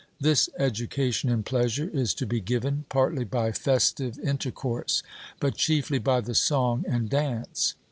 This 0.19 0.49
education 0.57 1.29
in 1.29 1.43
pleasure 1.43 1.87
is 1.87 2.15
to 2.15 2.25
be 2.25 2.39
given, 2.41 2.85
partly 2.89 3.23
by 3.23 3.51
festive 3.51 4.17
intercourse, 4.17 5.03
but 5.39 5.55
chiefly 5.57 5.99
by 5.99 6.21
the 6.21 6.33
song 6.33 6.83
and 6.87 7.07
dance. 7.07 7.75